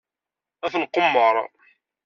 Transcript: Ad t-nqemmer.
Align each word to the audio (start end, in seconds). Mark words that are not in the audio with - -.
Ad 0.65 0.71
t-nqemmer. 0.73 1.35